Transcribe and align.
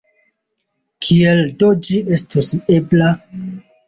Kiel 1.07 1.41
do 1.59 1.69
ĝi 1.87 1.99
estus 2.17 2.49
ebla? 2.77 3.11